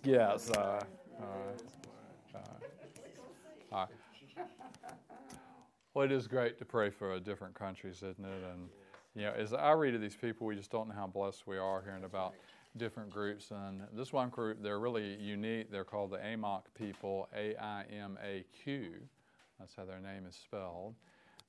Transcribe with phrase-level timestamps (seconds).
[0.00, 0.50] gets.
[0.50, 0.80] Uh,
[1.20, 1.24] uh,
[2.34, 2.38] uh,
[3.72, 3.88] all right.
[5.94, 8.44] Well, it is great to pray for different countries, isn't it?
[8.52, 8.68] And
[9.14, 11.58] you know, as I read of these people, we just don't know how blessed we
[11.58, 12.34] are hearing about
[12.76, 13.50] different groups.
[13.50, 15.70] And this one group, they're really unique.
[15.72, 18.92] They're called the Aimaq people, A I M A Q.
[19.58, 20.94] That's how their name is spelled.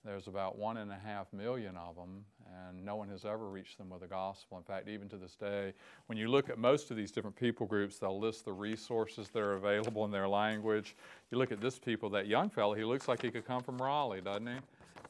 [0.03, 2.25] There's about one and a half million of them,
[2.67, 4.57] and no one has ever reached them with the gospel.
[4.57, 5.73] In fact, even to this day,
[6.07, 9.39] when you look at most of these different people groups, they'll list the resources that
[9.39, 10.95] are available in their language.
[11.31, 13.77] You look at this people, that young fellow, he looks like he could come from
[13.77, 14.55] Raleigh, doesn't he?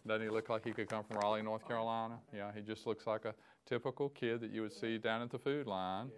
[0.07, 2.15] Doesn't he look like he could come from Raleigh, North Carolina?
[2.35, 3.33] Yeah, he just looks like a
[3.65, 6.09] typical kid that you would see down at the food line.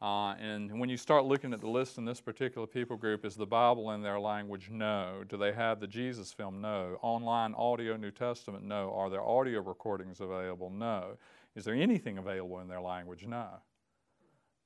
[0.00, 3.34] Uh, and when you start looking at the list in this particular people group, is
[3.34, 4.70] the Bible in their language?
[4.70, 5.24] No.
[5.28, 6.60] Do they have the Jesus film?
[6.60, 6.98] No.
[7.02, 8.64] Online audio New Testament?
[8.64, 8.92] No.
[8.94, 10.70] Are there audio recordings available?
[10.70, 11.16] No.
[11.56, 13.26] Is there anything available in their language?
[13.26, 13.48] No.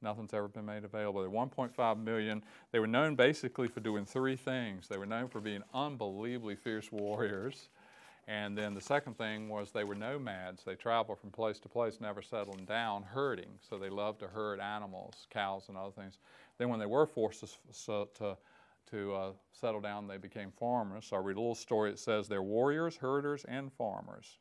[0.02, 1.22] Nothing's ever been made available.
[1.22, 2.42] They're 1.5 million.
[2.72, 4.88] They were known basically for doing three things.
[4.88, 7.70] They were known for being unbelievably fierce warriors.
[8.28, 10.62] And then the second thing was they were nomads.
[10.64, 13.58] They traveled from place to place, never settling down, herding.
[13.68, 16.18] So they loved to herd animals, cows, and other things.
[16.58, 18.36] Then, when they were forced to, to,
[18.90, 21.06] to uh, settle down, they became farmers.
[21.06, 21.90] So I read a little story.
[21.90, 24.38] It says they're warriors, herders, and farmers.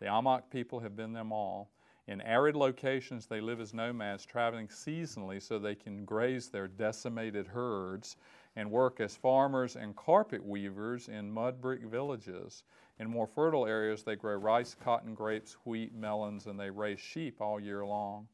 [0.00, 1.70] The Aimaq people have been them all.
[2.08, 7.46] In arid locations, they live as nomads, traveling seasonally so they can graze their decimated
[7.46, 8.16] herds
[8.56, 12.64] and work as farmers and carpet weavers in mud brick villages.
[12.98, 17.40] In more fertile areas, they grow rice, cotton, grapes, wheat, melons, and they raise sheep
[17.40, 18.28] all year long.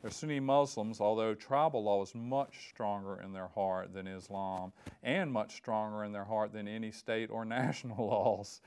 [0.00, 5.30] They're Sunni Muslims, although tribal law is much stronger in their heart than Islam, and
[5.32, 8.60] much stronger in their heart than any state or national laws.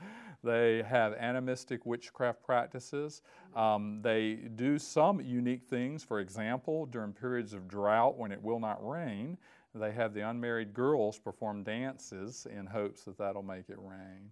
[0.44, 3.22] They have animistic witchcraft practices.
[3.56, 6.04] Um, they do some unique things.
[6.04, 9.38] For example, during periods of drought when it will not rain,
[9.78, 14.30] they have the unmarried girls perform dances in hopes that that'll make it rain.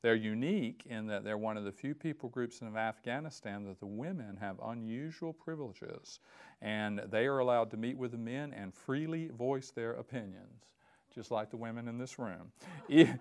[0.00, 3.86] They're unique in that they're one of the few people groups in Afghanistan that the
[3.86, 6.20] women have unusual privileges,
[6.62, 10.74] and they are allowed to meet with the men and freely voice their opinions,
[11.12, 12.52] just like the women in this room.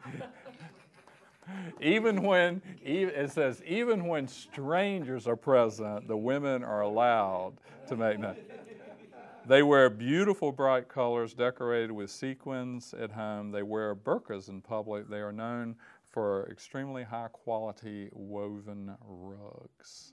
[1.82, 7.54] even when it says even when strangers are present, the women are allowed
[7.88, 8.67] to make that.
[9.48, 13.50] They wear beautiful bright colors decorated with sequins at home.
[13.52, 15.08] They wear burqas in public.
[15.08, 20.12] They are known for extremely high quality woven rugs.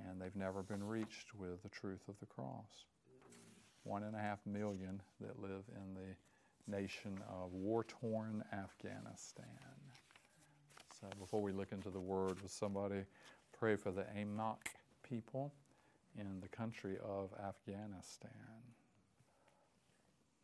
[0.00, 2.86] And they've never been reached with the truth of the cross.
[3.84, 9.46] One and a half million that live in the nation of war torn Afghanistan.
[11.00, 13.04] So before we look into the word, would somebody
[13.56, 14.56] pray for the Aimaq
[15.08, 15.52] people
[16.18, 18.62] in the country of Afghanistan?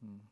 [0.04, 0.26] Hmm.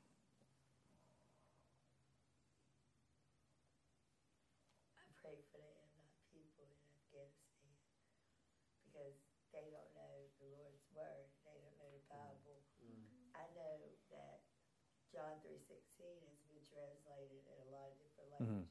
[18.38, 18.68] languages.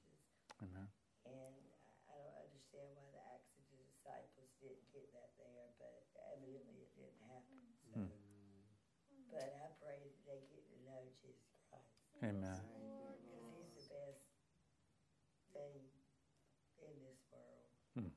[0.63, 0.63] Mm-hmm.
[0.63, 0.87] Amen.
[1.27, 1.55] And
[2.07, 6.87] I don't understand why the Acts of the Disciples didn't get that there, but evidently
[6.87, 7.59] it didn't happen.
[7.83, 8.11] So, mm.
[9.27, 12.06] But I pray that they get to know Jesus Christ.
[12.23, 12.61] Amen.
[12.61, 14.25] Because He's the best
[15.53, 15.85] thing
[16.81, 17.69] in this world.
[17.97, 18.11] Mm.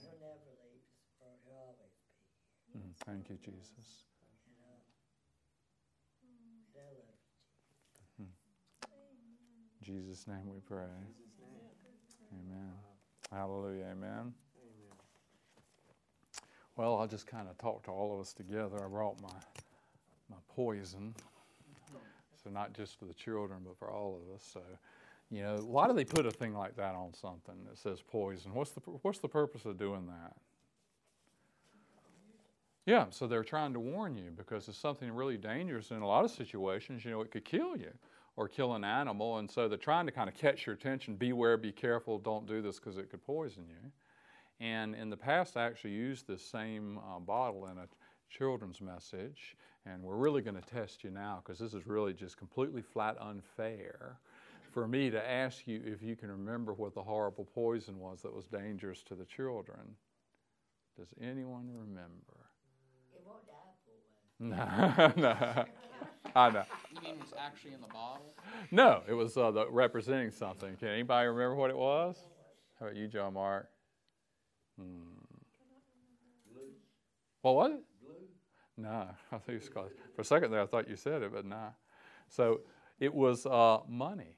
[0.00, 1.40] He'll never leave this world.
[1.44, 1.94] He'll always
[2.72, 2.88] be here.
[2.88, 2.96] Mm.
[3.04, 4.04] Thank you, Jesus.
[9.84, 10.86] Jesus' name we pray.
[12.32, 12.72] Amen.
[13.30, 13.84] Hallelujah.
[13.92, 14.32] Amen.
[16.74, 18.82] Well, I'll just kind of talk to all of us together.
[18.82, 19.28] I brought my
[20.30, 21.14] my poison.
[22.44, 24.46] So not just for the children, but for all of us.
[24.52, 24.60] So,
[25.30, 28.52] you know, why do they put a thing like that on something that says poison?
[28.54, 30.36] What's the what's the purpose of doing that?
[32.86, 36.24] Yeah, so they're trying to warn you because it's something really dangerous in a lot
[36.24, 37.02] of situations.
[37.04, 37.90] You know, it could kill you
[38.36, 39.38] or kill an animal.
[39.38, 42.60] And so they're trying to kind of catch your attention beware, be careful, don't do
[42.60, 43.90] this because it could poison you.
[44.60, 47.86] And in the past, I actually used this same uh, bottle in a
[48.36, 49.56] children's message.
[49.86, 53.16] And we're really going to test you now because this is really just completely flat
[53.20, 54.18] unfair
[54.72, 58.34] for me to ask you if you can remember what the horrible poison was that
[58.34, 59.96] was dangerous to the children.
[60.98, 62.48] Does anyone remember?
[63.14, 65.64] It won't die No, no.
[66.34, 66.64] I know.
[66.92, 68.34] You mean it's actually in the bottle?
[68.70, 70.74] No, it was uh, the, representing something.
[70.76, 72.16] Can anybody remember what it was?
[72.80, 73.68] How about you, John Mark?
[74.78, 75.14] Hmm.
[77.42, 77.84] What was it?
[78.76, 79.90] No, I think it's called.
[80.14, 81.68] For a second there, I thought you said it, but no.
[82.28, 82.60] So
[83.00, 84.36] it was uh, money.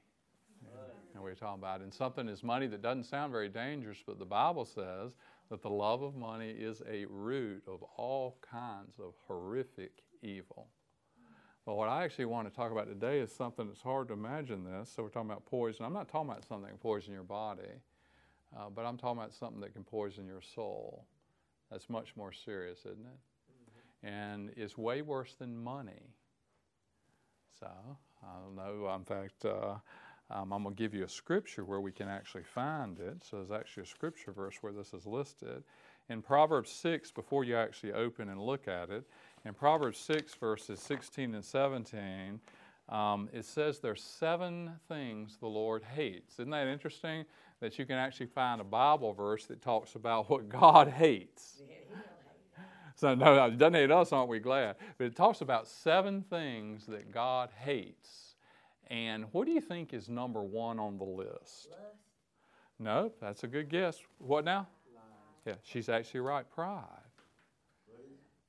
[1.13, 4.19] And we were talking about, and something is money that doesn't sound very dangerous, but
[4.19, 5.13] the Bible says
[5.49, 10.67] that the love of money is a root of all kinds of horrific evil.
[11.65, 14.63] But what I actually want to talk about today is something that's hard to imagine
[14.63, 14.91] this.
[14.95, 15.85] So we're talking about poison.
[15.85, 17.63] I'm not talking about something that can poison your body,
[18.55, 21.07] uh, but I'm talking about something that can poison your soul.
[21.71, 23.19] That's much more serious, isn't it?
[24.03, 26.13] And it's way worse than money.
[27.59, 27.67] So
[28.23, 28.93] I don't know.
[28.95, 29.75] In fact, uh,
[30.29, 33.23] um, I'm going to give you a scripture where we can actually find it.
[33.23, 35.63] So there's actually a scripture verse where this is listed.
[36.09, 39.03] In Proverbs 6, before you actually open and look at it,
[39.45, 42.39] in Proverbs 6, verses 16 and 17,
[42.89, 46.35] um, it says there's seven things the Lord hates.
[46.35, 47.25] Isn't that interesting?
[47.59, 51.61] That you can actually find a Bible verse that talks about what God hates.
[52.99, 54.75] So, no, it doesn't hate us, aren't we glad?
[54.97, 58.33] But it talks about seven things that God hates.
[58.87, 61.69] And what do you think is number one on the list?
[62.79, 63.99] No, that's a good guess.
[64.17, 64.67] What now?
[65.45, 66.49] Yeah, she's actually right.
[66.49, 66.83] Pride.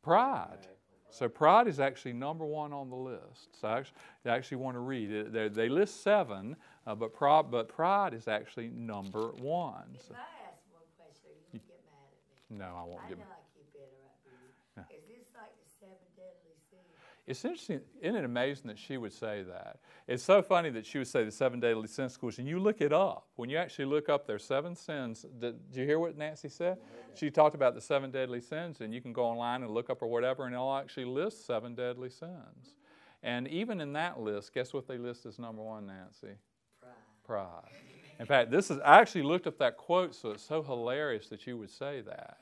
[0.03, 0.67] Pride.
[1.11, 3.61] So pride is actually number one on the list.
[3.61, 5.31] So I actually, I actually want to read it.
[5.31, 6.57] They, they list seven,
[6.87, 9.97] uh, but, pride, but pride is actually number one.
[9.99, 12.59] So, if I ask one question, you get mad at me.
[12.59, 13.27] No, I won't I get mad.
[14.87, 16.87] Is this like the seven deadly sins?
[17.29, 19.77] It's interesting, isn't it amazing that she would say that?
[20.07, 22.81] It's so funny that she would say the seven deadly sins, because and you look
[22.81, 23.27] it up.
[23.37, 26.79] When you actually look up their seven sins, did, did you hear what Nancy said?
[27.15, 30.01] She talked about the seven deadly sins, and you can go online and look up
[30.01, 32.77] or whatever, and it'll actually list seven deadly sins.
[33.23, 36.39] And even in that list, guess what they list as number one, Nancy?
[36.81, 36.93] Pride.
[37.25, 37.73] Pride.
[38.19, 41.47] In fact, this is I actually looked up that quote, so it's so hilarious that
[41.47, 42.39] you would say that.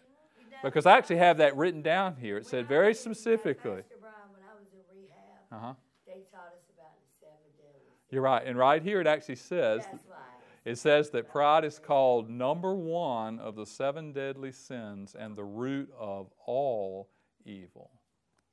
[0.62, 2.38] Because I actually have that written down here.
[2.38, 3.82] It said very specifically.
[3.82, 5.73] Pastor Brian, when I was in rehab, Uh-huh.
[6.06, 7.93] they taught us about the seven deadly.
[8.11, 8.47] You're right.
[8.47, 10.17] And right here it actually says That's why.
[10.64, 15.44] it says that pride is called number one of the seven deadly sins and the
[15.44, 17.08] root of all
[17.47, 17.91] evil.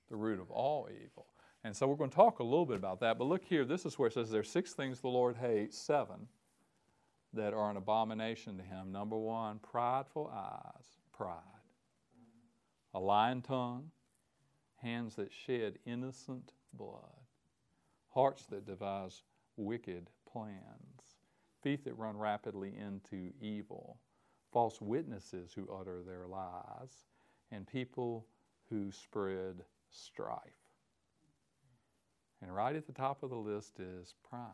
[0.10, 1.28] The root of all evil.
[1.66, 3.18] And so we're going to talk a little bit about that.
[3.18, 5.78] But look here, this is where it says there are six things the Lord hates,
[5.78, 6.28] seven
[7.34, 8.92] that are an abomination to him.
[8.92, 11.40] Number one, prideful eyes, pride.
[12.94, 13.90] A lying tongue,
[14.76, 17.28] hands that shed innocent blood,
[18.10, 19.24] hearts that devise
[19.58, 21.18] wicked plans,
[21.62, 24.00] feet that run rapidly into evil,
[24.52, 27.06] false witnesses who utter their lies,
[27.52, 28.26] and people
[28.70, 30.40] who spread strife.
[32.42, 34.52] And right at the top of the list is pride.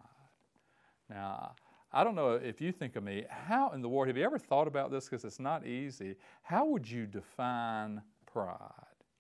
[1.10, 1.56] Now,
[1.92, 4.38] I don't know if you think of me, how in the world, have you ever
[4.38, 5.06] thought about this?
[5.06, 6.16] Because it's not easy.
[6.44, 8.02] How would you define
[8.32, 8.60] pride?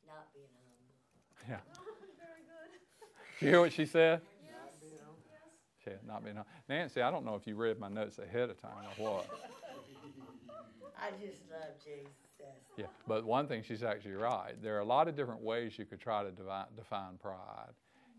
[0.05, 0.93] Not being humble.
[1.49, 1.61] Yeah.
[2.19, 2.69] Very good.
[2.69, 3.09] Did
[3.41, 4.21] you hear what she said?
[4.43, 4.91] Yes.
[5.87, 6.37] Yeah, not being
[6.67, 9.27] Nancy, I don't know if you read my notes ahead of time or what.
[11.01, 12.11] I just love Jesus.
[12.77, 14.53] Yeah, but one thing she's actually right.
[14.61, 17.71] There are a lot of different ways you could try to define pride,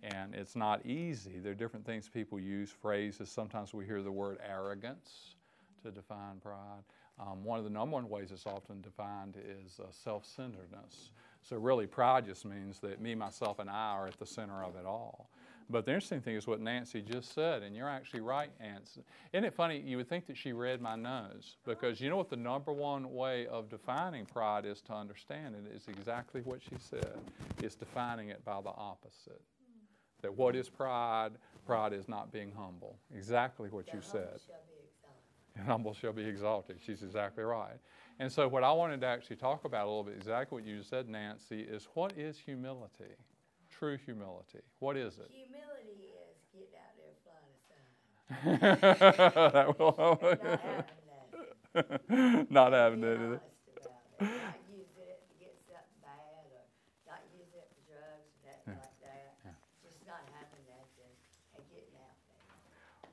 [0.03, 1.39] and it's not easy.
[1.39, 3.31] There are different things people use, phrases.
[3.31, 5.35] Sometimes we hear the word arrogance
[5.83, 6.83] to define pride.
[7.19, 11.11] Um, one of the number one ways it's often defined is uh, self centeredness.
[11.43, 14.77] So, really, pride just means that me, myself, and I are at the center of
[14.77, 15.31] it all.
[15.71, 19.03] But the interesting thing is what Nancy just said, and you're actually right, Nancy.
[19.33, 19.79] Isn't it funny?
[19.79, 23.15] You would think that she read my nose because you know what the number one
[23.15, 27.19] way of defining pride is to understand it is exactly what she said.
[27.63, 29.43] It's defining it by the opposite.
[30.23, 31.31] That what is pride?
[31.65, 32.99] Pride is not being humble.
[33.15, 34.41] Exactly what the you humble said.
[34.45, 35.57] shall be exalted.
[35.57, 36.79] And humble shall be exalted.
[36.85, 37.79] She's exactly right.
[38.21, 40.83] And so, what I wanted to actually talk about a little bit, exactly what you
[40.83, 43.17] said, Nancy, is what is humility?
[43.71, 44.61] True humility.
[44.79, 45.31] What is it?
[45.33, 48.93] Humility is getting out there flying a sign.
[49.57, 51.01] that will Not having
[51.73, 52.51] that.
[52.53, 53.41] not having Being it.
[53.41, 53.41] honest
[53.81, 54.29] about it.
[54.29, 56.61] Not using it to get something bad or
[57.09, 59.33] not using it for drugs and that like that.
[59.81, 61.17] Just not having that and,
[61.57, 62.45] and getting out there.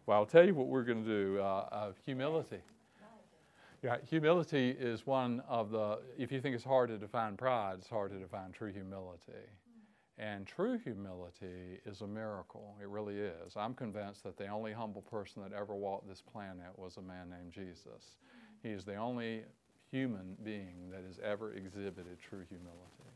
[0.05, 1.39] Well, I'll tell you what we're going to do.
[1.39, 2.59] Uh, uh, humility.
[3.87, 5.99] Yeah, humility is one of the.
[6.17, 9.47] If you think it's hard to define pride, it's hard to define true humility.
[10.17, 12.75] And true humility is a miracle.
[12.81, 13.55] It really is.
[13.55, 17.29] I'm convinced that the only humble person that ever walked this planet was a man
[17.29, 18.17] named Jesus.
[18.61, 19.43] He is the only
[19.89, 23.07] human being that has ever exhibited true humility.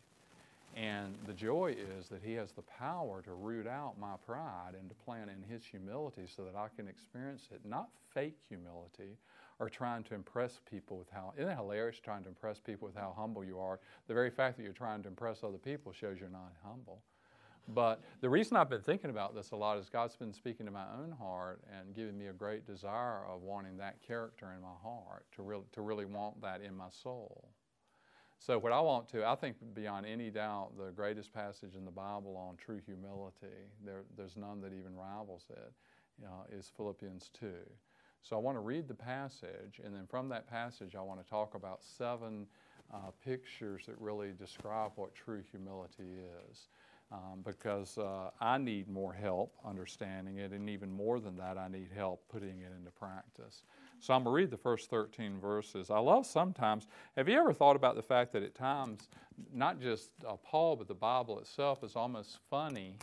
[0.78, 4.88] And the joy is that he has the power to root out my pride and
[4.88, 7.60] to plant in his humility so that I can experience it.
[7.66, 9.18] Not fake humility
[9.62, 12.98] or trying to impress people with how, isn't it hilarious trying to impress people with
[12.98, 13.80] how humble you are?
[14.08, 17.04] The very fact that you're trying to impress other people shows you're not humble.
[17.68, 20.72] But the reason I've been thinking about this a lot is God's been speaking to
[20.72, 24.74] my own heart and giving me a great desire of wanting that character in my
[24.82, 27.48] heart, to really, to really want that in my soul.
[28.40, 31.92] So, what I want to, I think beyond any doubt, the greatest passage in the
[31.92, 35.72] Bible on true humility, there, there's none that even rivals it,
[36.20, 37.48] you know, is Philippians 2.
[38.24, 41.30] So, I want to read the passage, and then from that passage, I want to
[41.30, 42.46] talk about seven
[42.94, 46.68] uh, pictures that really describe what true humility is
[47.12, 51.68] um, because uh, I need more help understanding it, and even more than that, I
[51.68, 53.64] need help putting it into practice.
[54.00, 55.90] So I'm going to read the first 13 verses.
[55.90, 56.88] I love sometimes,
[57.18, 59.10] have you ever thought about the fact that at times,
[59.54, 62.96] not just uh, Paul, but the Bible itself is almost funny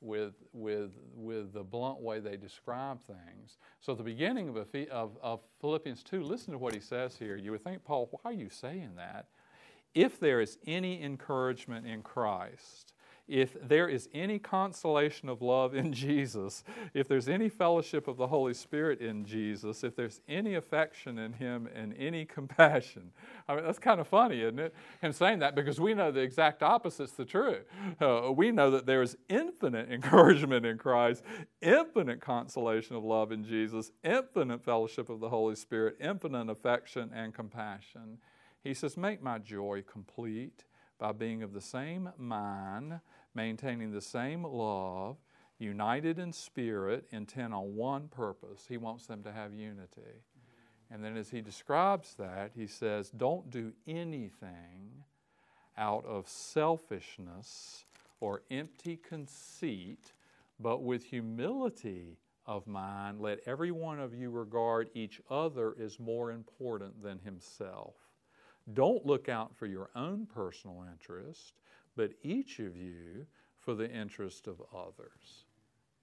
[0.00, 3.58] with, with, with the blunt way they describe things.
[3.80, 7.36] So at the beginning of, of, of Philippians 2, listen to what he says here.
[7.36, 9.26] You would think, Paul, why are you saying that?
[9.94, 12.92] If there is any encouragement in Christ,
[13.28, 18.26] if there is any consolation of love in Jesus, if there's any fellowship of the
[18.26, 23.12] Holy Spirit in Jesus, if there's any affection in Him and any compassion.
[23.46, 24.74] I mean, that's kind of funny, isn't it?
[25.00, 27.64] Him saying that because we know the exact opposite's the truth.
[28.00, 31.22] Uh, we know that there is infinite encouragement in Christ,
[31.60, 37.34] infinite consolation of love in Jesus, infinite fellowship of the Holy Spirit, infinite affection and
[37.34, 38.18] compassion.
[38.62, 40.64] He says, Make my joy complete
[40.98, 43.00] by being of the same mind
[43.38, 45.16] maintaining the same love,
[45.60, 48.66] united in spirit, intent on one purpose.
[48.68, 50.24] He wants them to have unity.
[50.90, 55.04] And then as he describes that, he says, Don't do anything
[55.76, 57.84] out of selfishness
[58.18, 60.12] or empty conceit,
[60.58, 66.32] but with humility of mind, let every one of you regard each other as more
[66.32, 67.94] important than himself.
[68.74, 71.54] Don't look out for your own personal interest,
[71.98, 73.26] but each of you
[73.56, 75.46] for the interest of others.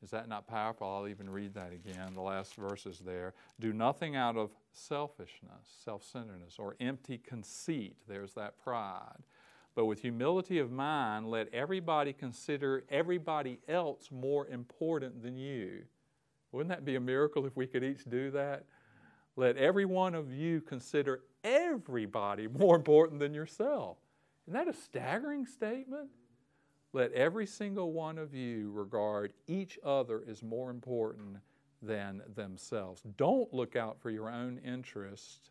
[0.04, 0.86] Is that not powerful?
[0.86, 2.14] I'll even read that again.
[2.14, 3.34] The last verses there.
[3.62, 7.96] Do nothing out of selfishness, self centeredness, or empty conceit.
[8.10, 9.24] There's that pride.
[9.74, 15.84] But with humility of mind, let everybody consider everybody else more important than you.
[16.52, 18.66] Wouldn't that be a miracle if we could each do that?
[19.38, 23.96] Let every one of you consider everybody more important than yourself.
[24.48, 26.10] Isn't that a staggering statement?
[26.94, 31.38] Let every single one of you regard each other as more important
[31.82, 33.02] than themselves.
[33.18, 35.50] Don't look out for your own interest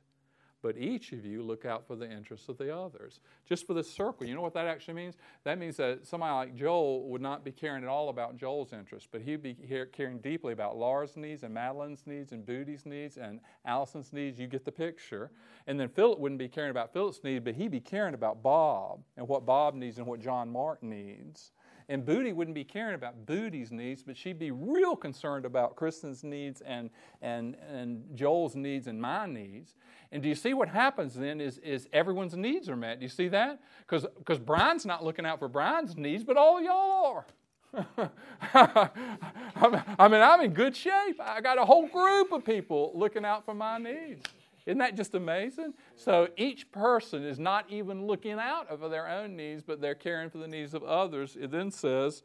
[0.64, 3.20] but each of you look out for the interests of the others.
[3.46, 5.14] Just for the circle, you know what that actually means?
[5.44, 9.06] That means that somebody like Joel would not be caring at all about Joel's interests,
[9.12, 9.54] but he'd be
[9.92, 14.40] caring deeply about Laura's needs and Madeline's needs and Booty's needs and Allison's needs.
[14.40, 15.30] You get the picture.
[15.66, 19.02] And then Philip wouldn't be caring about Philip's needs, but he'd be caring about Bob
[19.18, 21.52] and what Bob needs and what John Mark needs.
[21.88, 26.24] And Booty wouldn't be caring about Booty's needs, but she'd be real concerned about Kristen's
[26.24, 29.74] needs and, and, and Joel's needs and my needs.
[30.10, 33.00] And do you see what happens then is, is everyone's needs are met?
[33.00, 33.60] Do you see that?
[33.86, 37.26] Because Brian's not looking out for Brian's needs, but all y'all are.
[38.54, 41.20] I mean, I'm in good shape.
[41.20, 44.22] I got a whole group of people looking out for my needs.
[44.66, 45.74] Isn't that just amazing?
[45.96, 50.30] So each person is not even looking out for their own needs, but they're caring
[50.30, 51.36] for the needs of others.
[51.38, 52.22] It then says,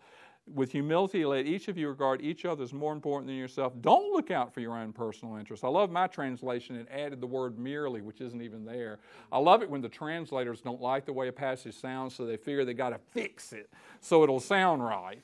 [0.53, 3.74] with humility, let each of you regard each other as more important than yourself.
[3.81, 5.63] Don't look out for your own personal interests.
[5.63, 6.75] I love my translation.
[6.75, 9.00] It added the word merely, which isn't even there.
[9.31, 12.38] I love it when the translators don't like the way a passage sounds, so they
[12.38, 13.69] figure they got to fix it
[14.01, 15.22] so it'll sound right.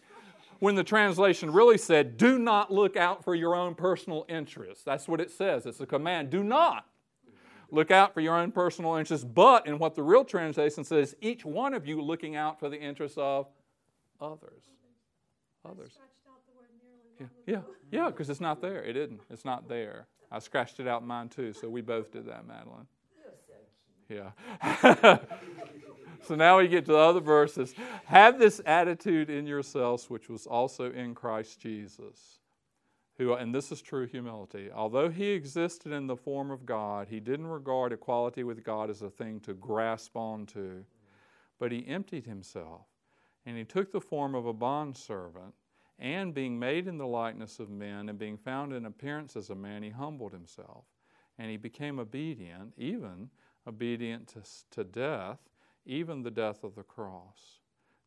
[0.59, 4.83] When the translation really said, do not look out for your own personal interests.
[4.83, 5.65] That's what it says.
[5.65, 6.29] It's a command.
[6.29, 6.85] Do not
[7.71, 11.45] look out for your own personal interests, but in what the real translation says, each
[11.45, 13.47] one of you looking out for the interests of
[14.21, 14.63] others.
[15.65, 15.97] Others.
[17.19, 18.83] Yeah, yeah, yeah, because it's not there.
[18.83, 19.21] It didn't.
[19.29, 20.07] It's not there.
[20.31, 22.87] I scratched it out in mine too, so we both did that, Madeline.
[24.09, 24.31] Yeah.
[26.27, 27.73] so now we get to the other verses.
[28.05, 32.39] Have this attitude in yourselves, which was also in Christ Jesus
[33.17, 37.19] who, and this is true humility, although he existed in the form of God, he
[37.19, 40.83] didn't regard equality with God as a thing to grasp onto,
[41.57, 42.87] but he emptied himself,
[43.45, 45.53] and he took the form of a bondservant,
[45.97, 49.55] and being made in the likeness of men, and being found in appearance as a
[49.55, 50.83] man, he humbled himself,
[51.37, 53.29] and he became obedient, even
[53.65, 54.41] obedient to,
[54.71, 55.39] to death,
[55.85, 57.61] even the death of the cross.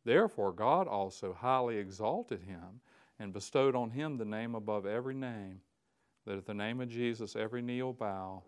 [0.05, 2.81] Therefore, God also highly exalted him
[3.19, 5.61] and bestowed on him the name above every name,
[6.25, 8.43] that at the name of Jesus every knee will bow,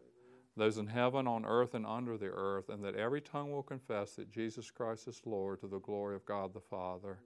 [0.57, 4.15] those in heaven, on earth, and under the earth, and that every tongue will confess
[4.15, 7.19] that Jesus Christ is Lord to the glory of God the Father.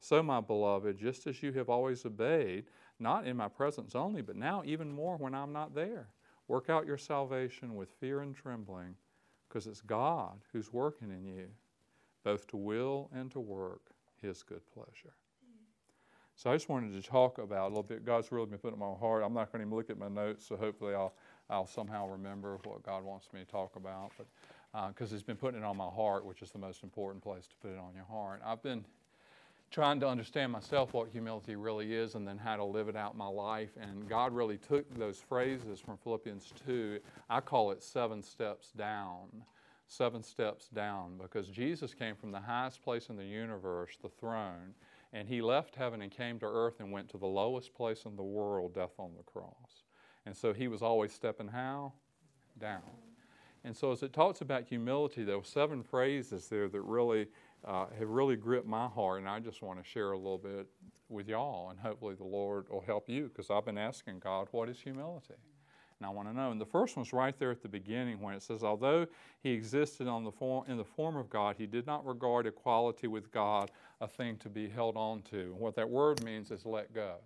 [0.00, 2.64] So, my beloved, just as you have always obeyed,
[3.00, 6.08] not in my presence only, but now even more when I'm not there,
[6.46, 8.94] work out your salvation with fear and trembling,
[9.48, 11.48] because it's God who's working in you,
[12.22, 13.82] both to will and to work
[14.22, 15.14] His good pleasure.
[16.38, 18.06] So I just wanted to talk about a little bit.
[18.06, 19.24] God's really been putting in my heart.
[19.26, 21.12] I'm not going to even look at my notes, so hopefully I'll
[21.50, 24.12] I'll somehow remember what God wants me to talk about.
[24.16, 27.24] But because uh, He's been putting it on my heart, which is the most important
[27.24, 28.40] place to put it on your heart.
[28.46, 28.84] I've been
[29.72, 33.14] trying to understand myself what humility really is and then how to live it out
[33.14, 33.70] in my life.
[33.80, 37.00] And God really took those phrases from Philippians 2.
[37.28, 39.26] I call it seven steps down.
[39.88, 44.74] Seven steps down because Jesus came from the highest place in the universe, the throne,
[45.12, 48.16] and he left heaven and came to earth and went to the lowest place in
[48.16, 49.84] the world, death on the cross.
[50.26, 51.92] And so he was always stepping how?
[52.58, 52.82] Down.
[53.64, 57.26] And so as it talks about humility, there were seven phrases there that really
[57.64, 60.66] uh, have really gripped my heart, and I just want to share a little bit
[61.08, 64.68] with y'all, and hopefully the Lord will help you because I've been asking God, what
[64.68, 65.34] is humility?
[66.00, 66.52] And I want to know.
[66.52, 69.06] And the first one's right there at the beginning when it says, although
[69.42, 73.32] he existed the form, in the form of God, he did not regard equality with
[73.32, 75.40] God a thing to be held on to.
[75.40, 77.16] And what that word means is let go.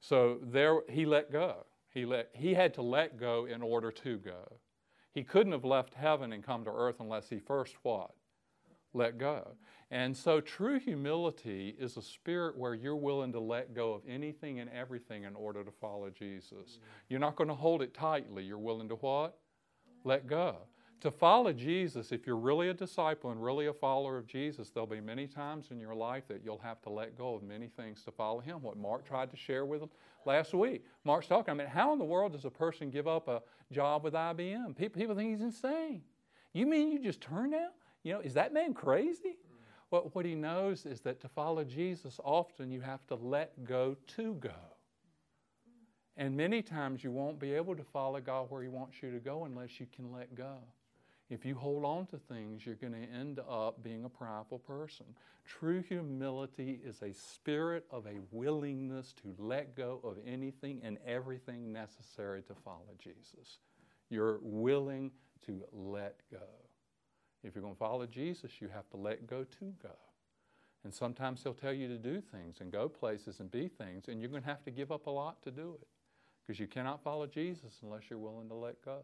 [0.00, 1.64] So there, he let go.
[1.90, 4.56] He, let, he had to let go in order to go.
[5.12, 8.12] He couldn't have left heaven and come to earth unless he first what?
[8.94, 9.48] let go.
[9.92, 14.58] And so, true humility is a spirit where you're willing to let go of anything
[14.58, 16.50] and everything in order to follow Jesus.
[16.52, 16.78] Mm.
[17.10, 18.42] You're not going to hold it tightly.
[18.42, 19.36] You're willing to what?
[20.02, 20.56] Let go.
[21.02, 24.86] To follow Jesus, if you're really a disciple and really a follower of Jesus, there'll
[24.86, 28.02] be many times in your life that you'll have to let go of many things
[28.04, 28.62] to follow Him.
[28.62, 29.90] What Mark tried to share with him
[30.24, 30.86] last week.
[31.04, 34.04] Mark's talking, I mean, how in the world does a person give up a job
[34.04, 34.74] with IBM?
[34.74, 36.00] People, people think he's insane.
[36.54, 37.72] You mean you just turned out?
[38.04, 39.36] You know, is that man crazy?
[39.92, 43.94] Well, what he knows is that to follow Jesus, often you have to let go
[44.16, 44.50] to go.
[46.16, 49.18] And many times you won't be able to follow God where He wants you to
[49.18, 50.56] go unless you can let go.
[51.28, 55.06] If you hold on to things, you're going to end up being a prideful person.
[55.44, 61.70] True humility is a spirit of a willingness to let go of anything and everything
[61.70, 63.58] necessary to follow Jesus.
[64.08, 65.10] You're willing
[65.46, 66.61] to let go.
[67.42, 69.96] If you're going to follow Jesus, you have to let go to go.
[70.84, 74.20] And sometimes He'll tell you to do things and go places and be things, and
[74.20, 75.86] you're going to have to give up a lot to do it
[76.46, 78.98] because you cannot follow Jesus unless you're willing to let go.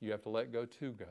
[0.00, 1.06] You have to let go to go.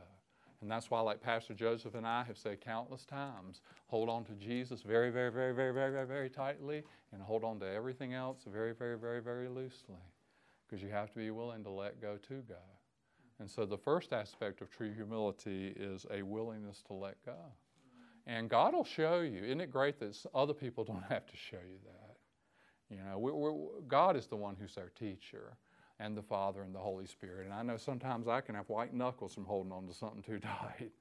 [0.61, 4.33] And that's why, like Pastor Joseph and I have said countless times, hold on to
[4.33, 8.39] Jesus very, very, very, very, very, very, very tightly and hold on to everything else
[8.51, 9.95] very, very, very, very loosely
[10.67, 12.55] because you have to be willing to let go to go.
[13.39, 17.37] And so the first aspect of true humility is a willingness to let go.
[18.25, 19.43] And God will show you.
[19.43, 22.17] Isn't it great that other people don't have to show you that?
[22.89, 25.57] You know, we're, we're, God is the one who's our teacher,
[25.99, 27.45] and the Father and the Holy Spirit.
[27.45, 30.39] And I know sometimes I can have white knuckles from holding on to something too
[30.39, 30.91] tight.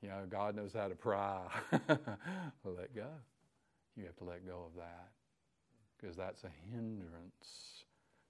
[0.00, 1.40] You know, God knows how to pry.
[2.64, 3.08] let go.
[3.96, 5.08] You have to let go of that
[5.96, 7.84] because that's a hindrance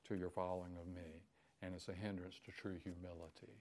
[0.09, 1.23] to your following of me
[1.63, 3.55] and it's a hindrance to true humility.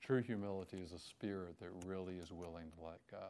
[0.00, 3.26] True humility is a spirit that really is willing to let go.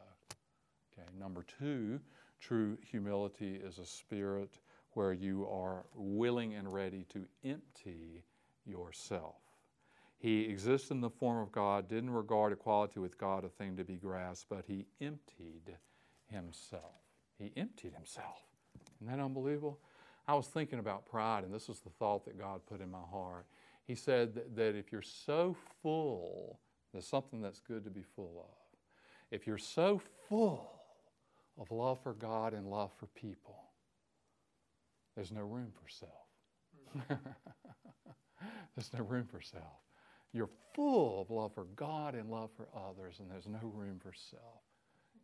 [0.93, 2.01] Okay, number two,
[2.41, 4.59] true humility is a spirit
[4.93, 8.23] where you are willing and ready to empty
[8.67, 9.37] yourself.
[10.19, 13.85] He exists in the form of God, didn't regard equality with God a thing to
[13.85, 15.77] be grasped, but he emptied
[16.27, 17.01] himself.
[17.39, 18.43] He emptied himself.
[19.01, 19.79] Isn't that unbelievable?
[20.29, 22.99] I was thinking about pride, and this is the thought that God put in my
[23.11, 23.47] heart.
[23.91, 26.61] He said that, that if you're so full,
[26.93, 28.79] there's something that's good to be full of.
[29.33, 30.71] If you're so full
[31.59, 33.65] of love for God and love for people,
[35.17, 37.09] there's no room for self.
[38.77, 39.83] there's no room for self.
[40.33, 44.13] You're full of love for God and love for others, and there's no room for
[44.13, 44.63] self.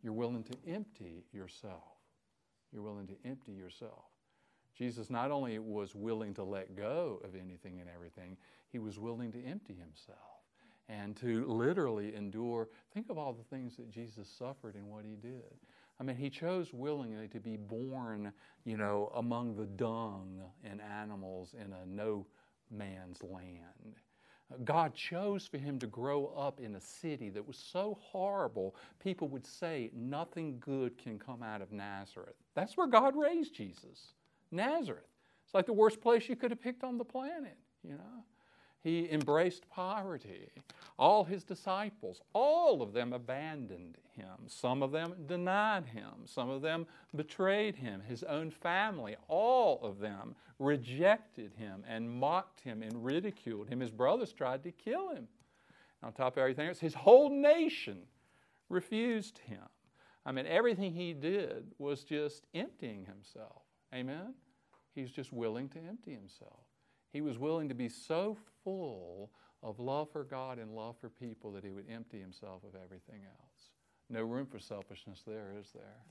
[0.03, 2.01] You're willing to empty yourself.
[2.73, 4.03] You're willing to empty yourself.
[4.77, 8.37] Jesus not only was willing to let go of anything and everything,
[8.71, 10.17] he was willing to empty himself
[10.89, 12.69] and to literally endure.
[12.93, 15.53] Think of all the things that Jesus suffered and what he did.
[15.99, 18.31] I mean, he chose willingly to be born,
[18.65, 22.25] you know, among the dung and animals in a no
[22.69, 23.95] man's land.
[24.63, 29.27] God chose for him to grow up in a city that was so horrible, people
[29.27, 32.35] would say nothing good can come out of Nazareth.
[32.55, 34.13] That's where God raised Jesus,
[34.51, 35.03] Nazareth.
[35.43, 38.23] It's like the worst place you could have picked on the planet, you know.
[38.87, 40.47] He embraced poverty.
[40.97, 44.47] All his disciples, all of them abandoned him.
[44.47, 46.13] Some of them denied him.
[46.23, 48.01] Some of them betrayed him.
[48.07, 53.81] His own family, all of them rejected him and mocked him and ridiculed him.
[53.81, 55.27] His brothers tried to kill him.
[56.01, 58.03] On top of everything else, his whole nation
[58.69, 59.67] refused him.
[60.25, 63.63] I mean, everything he did was just emptying himself.
[63.93, 64.33] Amen?
[64.95, 66.61] He's just willing to empty himself.
[67.11, 69.31] He was willing to be so full
[69.63, 73.21] of love for God and love for people that he would empty himself of everything
[73.25, 73.71] else.
[74.09, 76.03] No room for selfishness there, is there?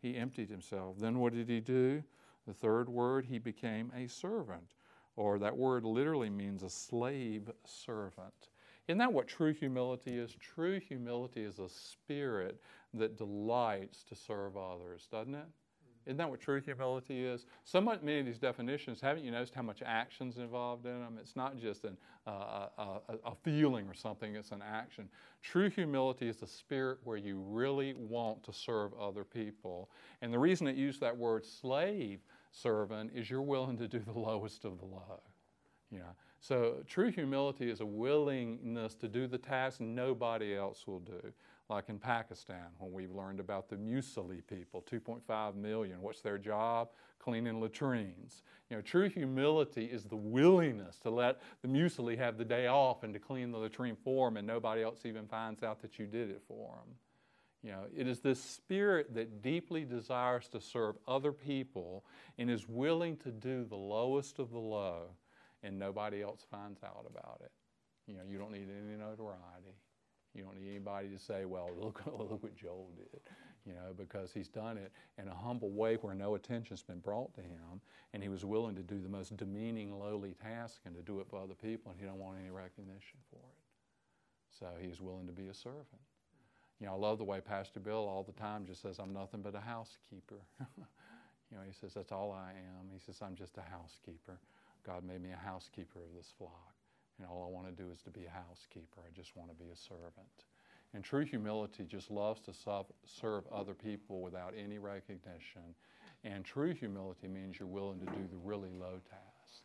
[0.00, 0.96] He emptied himself.
[0.98, 2.02] Then what did he do?
[2.48, 4.74] The third word, he became a servant,
[5.14, 8.48] or that word literally means a slave servant.
[8.88, 10.34] Isn't that what true humility is?
[10.40, 12.60] True humility is a spirit
[12.94, 15.46] that delights to serve others, doesn't it?
[16.06, 17.46] Isn't that what true humility is?
[17.64, 21.18] So much, many of these definitions, haven't you noticed how much action's involved in them?
[21.20, 25.08] It's not just an, uh, a, a feeling or something, it's an action.
[25.42, 29.90] True humility is a spirit where you really want to serve other people.
[30.22, 34.18] And the reason it used that word slave servant is you're willing to do the
[34.18, 35.20] lowest of the low.
[35.90, 36.14] You know?
[36.40, 41.32] So true humility is a willingness to do the task nobody else will do
[41.68, 46.02] like in Pakistan when we've learned about the Musalli people, 2.5 million.
[46.02, 46.88] What's their job?
[47.18, 48.42] Cleaning latrines.
[48.68, 53.04] You know, true humility is the willingness to let the Musalli have the day off
[53.04, 56.06] and to clean the latrine for them and nobody else even finds out that you
[56.06, 56.94] did it for them.
[57.62, 62.04] You know, it is this spirit that deeply desires to serve other people
[62.38, 65.04] and is willing to do the lowest of the low
[65.62, 67.52] and nobody else finds out about it.
[68.06, 69.76] You know, you don't need any notoriety.
[70.34, 73.20] You don't need anybody to say, well, look, look what Joel did,
[73.66, 77.34] you know, because he's done it in a humble way where no attention's been brought
[77.34, 77.80] to him,
[78.12, 81.26] and he was willing to do the most demeaning, lowly task and to do it
[81.28, 84.58] for other people, and he don't want any recognition for it.
[84.58, 85.86] So he's willing to be a servant.
[86.80, 89.40] You know, I love the way Pastor Bill all the time just says, I'm nothing
[89.40, 90.40] but a housekeeper.
[90.60, 92.88] you know, he says, that's all I am.
[92.92, 94.38] He says, I'm just a housekeeper.
[94.84, 96.71] God made me a housekeeper of this flock.
[97.22, 99.00] And all I want to do is to be a housekeeper.
[99.06, 100.26] I just want to be a servant.
[100.92, 102.52] And true humility just loves to
[103.06, 105.62] serve other people without any recognition.
[106.24, 109.62] And true humility means you're willing to do the really low task,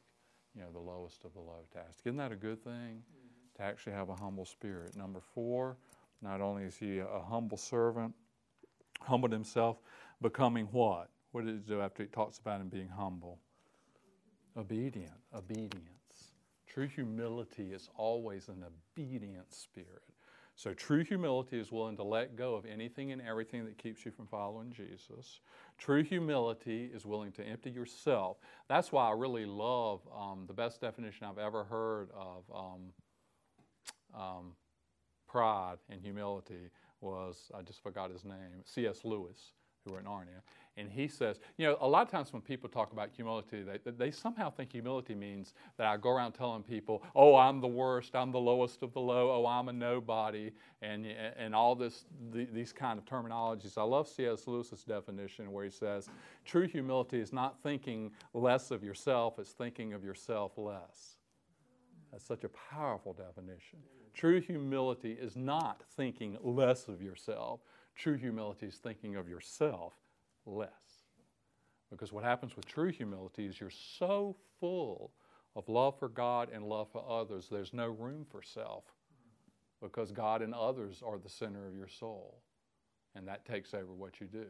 [0.55, 2.01] you know, the lowest of the low task.
[2.05, 2.73] Isn't that a good thing?
[2.73, 3.57] Mm-hmm.
[3.57, 4.95] To actually have a humble spirit.
[4.95, 5.77] Number four,
[6.21, 8.13] not only is he a humble servant,
[9.01, 9.77] humbled himself,
[10.21, 11.09] becoming what?
[11.31, 13.39] What did he do after he talks about him being humble?
[14.55, 15.96] Obedient, obedient.
[16.77, 20.03] True humility is always an obedient spirit.
[20.53, 24.11] So, true humility is willing to let go of anything and everything that keeps you
[24.11, 25.39] from following Jesus.
[25.79, 28.37] True humility is willing to empty yourself.
[28.69, 32.93] That's why I really love um, the best definition I've ever heard of um,
[34.13, 34.53] um,
[35.27, 36.69] pride and humility
[37.01, 38.99] was, I just forgot his name, C.S.
[39.03, 40.41] Lewis, who in Narnia.
[40.77, 43.91] And he says, you know, a lot of times when people talk about humility, they,
[43.91, 48.15] they somehow think humility means that I go around telling people, oh, I'm the worst,
[48.15, 50.51] I'm the lowest of the low, oh, I'm a nobody,
[50.83, 53.75] and, and all this, the, these kind of terminologies.
[53.75, 54.45] I love C.S.
[54.45, 56.09] Lewis's definition where he says,
[56.45, 61.17] true humility is not thinking less of yourself, it's thinking of yourself less.
[62.11, 63.79] That's such a powerful definition.
[64.13, 67.61] True humility is not thinking less of yourself.
[67.95, 69.93] True humility is thinking of yourself
[70.47, 71.03] less.
[71.91, 75.11] Because what happens with true humility is you're so full
[75.55, 78.83] of love for God and love for others, there's no room for self
[79.81, 82.41] because God and others are the center of your soul.
[83.15, 84.47] And that takes over what you do.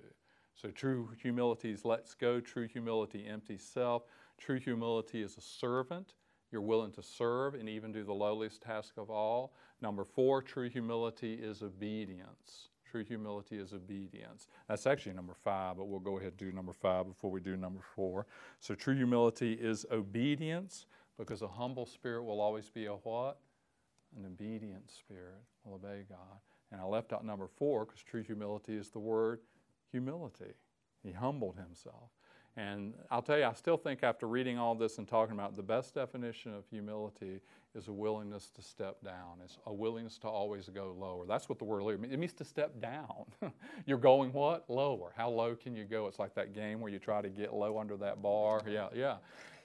[0.56, 2.40] So true humility is let's go.
[2.40, 4.04] True humility empties self.
[4.38, 6.14] True humility is a servant.
[6.52, 9.54] You're willing to serve and even do the lowliest task of all.
[9.82, 12.70] Number four, true humility is obedience.
[12.98, 14.48] True humility is obedience.
[14.68, 17.56] That's actually number five, but we'll go ahead and do number five before we do
[17.56, 18.26] number four.
[18.60, 23.38] So, true humility is obedience because a humble spirit will always be a what?
[24.18, 26.40] An obedient spirit will obey God.
[26.72, 29.42] And I left out number four because true humility is the word
[29.92, 30.56] humility.
[31.04, 32.10] He humbled himself.
[32.58, 35.58] And I'll tell you, I still think after reading all this and talking about it,
[35.58, 37.39] the best definition of humility
[37.76, 39.38] is a willingness to step down.
[39.46, 41.28] It's a willingness to always go lower.
[41.28, 42.12] That's what the word means.
[42.12, 43.26] It means to step down.
[43.86, 44.67] You're going what?
[44.70, 45.13] Lower.
[45.15, 46.08] How low can you go?
[46.08, 48.63] It's like that game where you try to get low under that bar.
[48.67, 49.17] Yeah, yeah.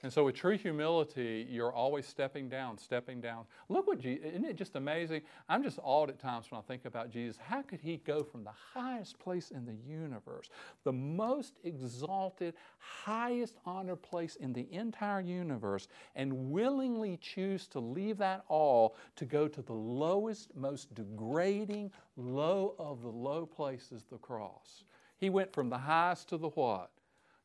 [0.03, 3.45] And so, with true humility, you're always stepping down, stepping down.
[3.69, 5.21] Look what Jesus, isn't it just amazing?
[5.47, 7.37] I'm just awed at times when I think about Jesus.
[7.41, 10.49] How could he go from the highest place in the universe,
[10.83, 18.17] the most exalted, highest honored place in the entire universe, and willingly choose to leave
[18.17, 24.17] that all to go to the lowest, most degrading, low of the low places, the
[24.17, 24.83] cross?
[25.17, 26.91] He went from the highest to the what?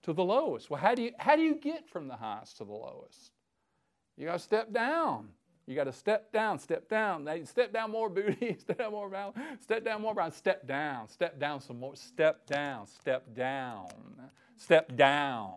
[0.02, 0.70] To the lowest.
[0.70, 3.32] Well, how do you, how do you get from the highest to the lowest?
[4.16, 5.28] You got to step down.
[5.66, 7.24] You got to step down, step down.
[7.24, 8.56] Now, step down more, booty.
[8.58, 9.34] Step down more, brown.
[9.60, 10.32] Step down more, brown.
[10.32, 11.08] Step down.
[11.08, 11.94] Step down some more.
[11.94, 12.86] Step down.
[12.86, 13.88] Step down.
[14.56, 15.54] Step down.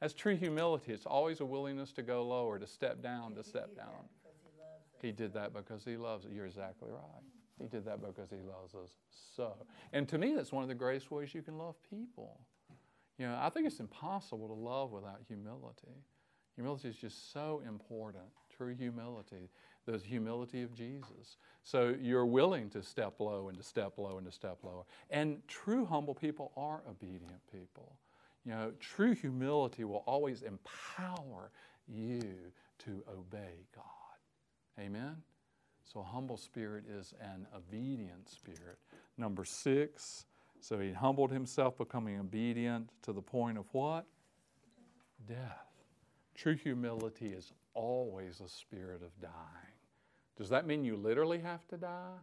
[0.00, 0.92] That's true humility.
[0.92, 4.08] It's always a willingness to go lower, to step down, to step down.
[5.00, 6.32] He did that because he loves it.
[6.32, 7.22] You're exactly right.
[7.58, 8.90] He did that because he loves us
[9.34, 9.54] so.
[9.92, 12.40] And to me, that's one of the greatest ways you can love people.
[13.18, 16.04] You know, I think it's impossible to love without humility.
[16.56, 18.24] Humility is just so important.
[18.56, 19.50] True humility,
[19.84, 21.36] the humility of Jesus.
[21.62, 24.84] So you're willing to step low and to step low and to step lower.
[25.10, 27.98] And true humble people are obedient people.
[28.44, 31.50] You know, true humility will always empower
[31.86, 32.22] you
[32.84, 33.84] to obey God.
[34.78, 35.16] Amen?
[35.84, 38.78] So a humble spirit is an obedient spirit.
[39.18, 40.26] Number six,
[40.60, 44.06] so he humbled himself, becoming obedient to the point of what?
[45.26, 45.66] Death.
[46.34, 49.32] True humility is always a spirit of dying.
[50.36, 52.18] Does that mean you literally have to die?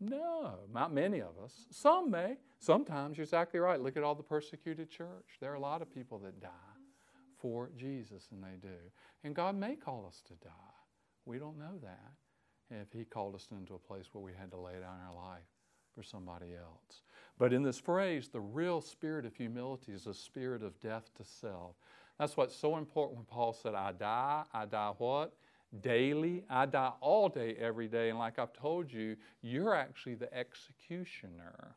[0.00, 1.66] No, not many of us.
[1.70, 2.38] Some may.
[2.58, 3.80] Sometimes you're exactly right.
[3.80, 5.36] Look at all the persecuted church.
[5.40, 6.48] There are a lot of people that die
[7.38, 8.76] for Jesus, and they do.
[9.24, 10.50] And God may call us to die.
[11.26, 14.58] We don't know that if He called us into a place where we had to
[14.58, 15.42] lay down our life
[15.94, 17.02] for somebody else.
[17.38, 21.24] But in this phrase, the real spirit of humility is a spirit of death to
[21.24, 21.74] self.
[22.18, 25.32] That's what's so important when Paul said, I die, I die what?
[25.80, 26.44] Daily.
[26.50, 28.10] I die all day, every day.
[28.10, 31.76] And like I've told you, you're actually the executioner.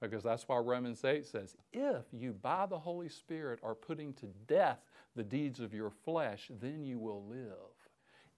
[0.00, 4.26] Because that's why Romans 8 says, if you by the Holy Spirit are putting to
[4.46, 4.80] death
[5.14, 7.54] the deeds of your flesh, then you will live.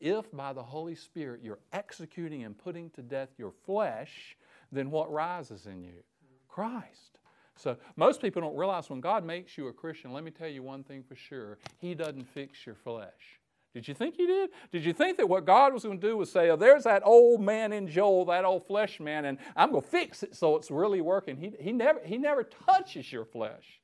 [0.00, 4.36] If by the Holy Spirit you're executing and putting to death your flesh,
[4.72, 6.02] then what rises in you?
[6.48, 7.18] Christ.
[7.56, 10.62] So most people don't realize when God makes you a Christian, let me tell you
[10.62, 13.38] one thing for sure He doesn't fix your flesh.
[13.74, 14.50] Did you think He did?
[14.70, 17.02] Did you think that what God was going to do was say, oh, there's that
[17.04, 20.56] old man in Joel, that old flesh man, and I'm going to fix it so
[20.56, 21.36] it's really working?
[21.36, 23.80] He, he, never, he never touches your flesh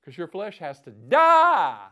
[0.00, 1.86] because your flesh has to die.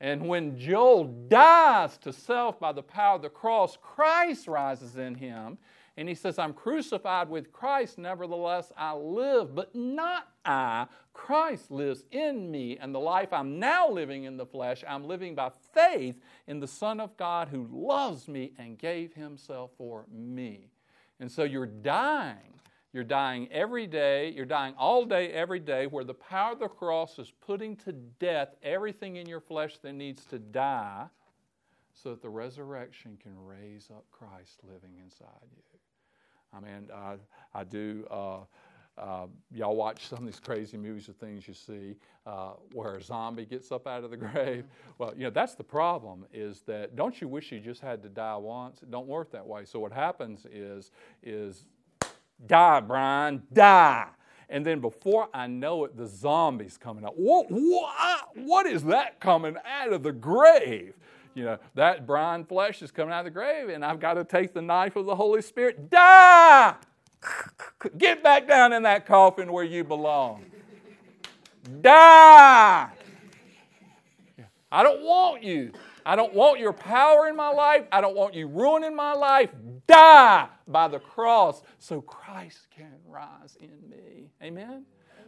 [0.00, 5.14] And when Joel dies to self by the power of the cross, Christ rises in
[5.14, 5.58] him
[6.00, 10.86] and he says, I'm crucified with Christ, nevertheless I live, but not I.
[11.12, 15.34] Christ lives in me, and the life I'm now living in the flesh, I'm living
[15.34, 20.70] by faith in the Son of God who loves me and gave himself for me.
[21.20, 22.54] And so you're dying.
[22.94, 24.30] You're dying every day.
[24.30, 27.92] You're dying all day, every day, where the power of the cross is putting to
[27.92, 31.08] death everything in your flesh that needs to die
[31.92, 35.62] so that the resurrection can raise up Christ living inside you.
[36.52, 37.16] I mean, I,
[37.54, 38.06] I do.
[38.10, 38.38] Uh,
[38.98, 43.02] uh, y'all watch some of these crazy movies or things you see uh, where a
[43.02, 44.64] zombie gets up out of the grave.
[44.98, 46.26] Well, you know that's the problem.
[46.32, 48.82] Is that don't you wish you just had to die once?
[48.82, 49.64] It don't work that way.
[49.64, 50.90] So what happens is
[51.22, 51.64] is
[52.46, 54.08] die, Brian, die.
[54.50, 57.16] And then before I know it, the zombie's coming out.
[57.16, 60.94] What, what, what is that coming out of the grave?
[61.34, 64.24] You know, that Brian flesh is coming out of the grave, and I've got to
[64.24, 65.90] take the knife of the Holy Spirit.
[65.90, 66.74] Die!
[67.98, 70.44] Get back down in that coffin where you belong.
[71.80, 72.90] Die!
[74.72, 75.72] I don't want you.
[76.06, 77.84] I don't want your power in my life.
[77.92, 79.50] I don't want you ruining my life.
[79.86, 84.30] Die by the cross so Christ can rise in me.
[84.42, 84.84] Amen?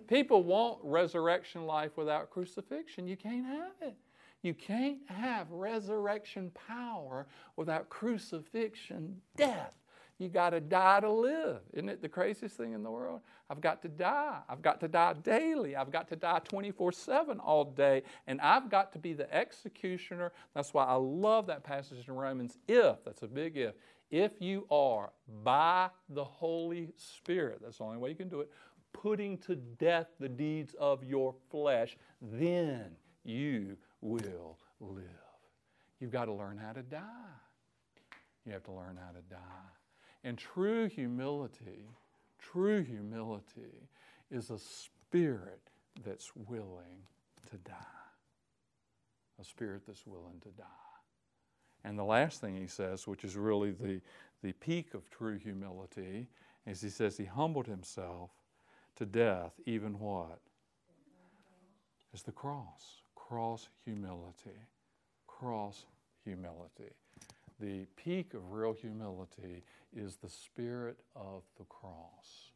[0.09, 3.07] People want resurrection life without crucifixion.
[3.07, 3.97] You can't have it.
[4.43, 7.27] You can't have resurrection power
[7.57, 9.73] without crucifixion death.
[10.19, 11.61] You got to die to live.
[11.73, 13.23] Isn't it the craziest thing in the world?
[13.51, 14.39] I've got to die.
[14.49, 15.75] I've got to die daily.
[15.75, 18.03] I've got to die 24 7 all day.
[18.27, 20.33] And I've got to be the executioner.
[20.55, 22.59] That's why I love that passage in Romans.
[22.69, 23.75] If, that's a big if,
[24.11, 25.11] if you are
[25.43, 28.51] by the Holy Spirit, that's the only way you can do it,
[28.93, 32.93] putting to death the deeds of your flesh, then
[33.25, 35.07] you will live.
[36.01, 37.01] You've got to learn how to die.
[38.45, 39.71] You have to learn how to die.
[40.25, 41.89] And true humility,
[42.39, 43.89] true humility
[44.31, 45.61] is a spirit
[46.05, 47.07] that's willing
[47.51, 47.75] to die.
[49.41, 50.65] a spirit that's willing to die.
[51.85, 54.01] And the last thing he says, which is really the,
[54.43, 56.29] the peak of true humility,
[56.67, 58.31] is he says he humbled himself
[58.97, 60.41] to death, even what?
[62.15, 63.02] Is the cross.
[63.29, 64.59] Cross humility.
[65.27, 65.87] Cross
[66.25, 66.93] humility.
[67.61, 69.63] The peak of real humility
[69.95, 72.51] is the spirit of the cross.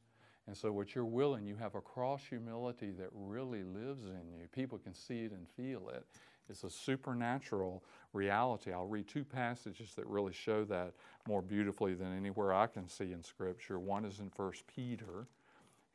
[0.46, 4.46] And so, what you're willing, you have a cross humility that really lives in you.
[4.52, 6.04] People can see it and feel it.
[6.48, 8.72] It's a supernatural reality.
[8.72, 10.92] I'll read two passages that really show that
[11.28, 13.78] more beautifully than anywhere I can see in Scripture.
[13.78, 15.26] One is in 1 Peter,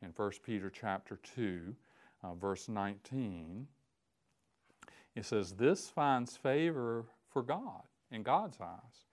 [0.02, 1.74] in 1 Peter chapter 2,
[2.24, 3.66] uh, verse 19.
[5.14, 9.06] It says, This finds favor for God, in God's eyes.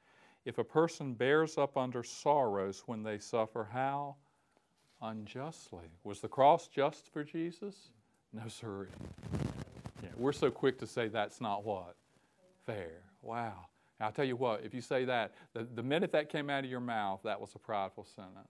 [0.45, 4.15] If a person bears up under sorrows when they suffer, how?
[5.01, 5.91] Unjustly.
[6.03, 7.89] Was the cross just for Jesus?
[8.33, 8.87] No, sir.
[10.03, 11.95] Yeah, we're so quick to say that's not what?
[12.65, 13.03] Fair.
[13.21, 13.65] Wow.
[14.01, 16.69] I'll tell you what, if you say that, the, the minute that came out of
[16.69, 18.47] your mouth, that was a prideful sentence.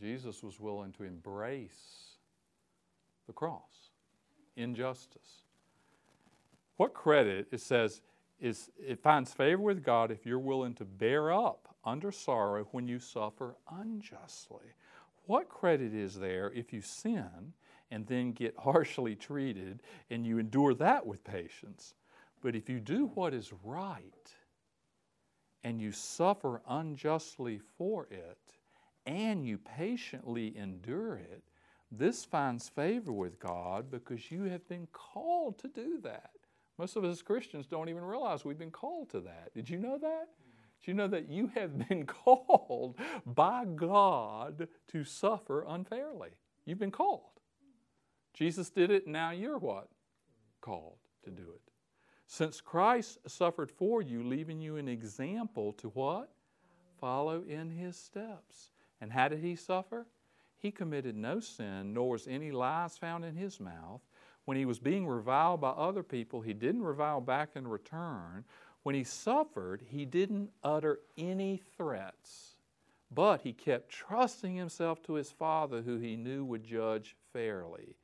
[0.00, 2.16] Jesus was willing to embrace
[3.26, 3.81] the cross,
[4.56, 5.42] injustice.
[6.76, 8.00] What credit, it says,
[8.40, 12.88] is it finds favor with God if you're willing to bear up under sorrow when
[12.88, 14.74] you suffer unjustly.
[15.26, 17.52] What credit is there if you sin
[17.90, 21.94] and then get harshly treated and you endure that with patience?
[22.42, 24.34] But if you do what is right
[25.62, 28.38] and you suffer unjustly for it
[29.06, 31.42] and you patiently endure it,
[32.02, 36.32] this finds favor with God because you have been called to do that.
[36.76, 39.54] Most of us Christians don't even realize we've been called to that.
[39.54, 40.26] Did you know that?
[40.80, 46.30] Did you know that you have been called by God to suffer unfairly?
[46.64, 47.38] You've been called.
[48.34, 49.86] Jesus did it, now you're what?
[50.60, 51.70] Called to do it.
[52.26, 56.32] Since Christ suffered for you, leaving you an example to what?
[56.98, 58.72] Follow in his steps.
[59.00, 60.08] And how did he suffer?
[60.62, 64.00] He committed no sin, nor was any lies found in his mouth.
[64.44, 68.44] When he was being reviled by other people, he didn't revile back in return.
[68.84, 72.54] When he suffered, he didn't utter any threats,
[73.10, 77.96] but he kept trusting himself to his Father, who he knew would judge fairly.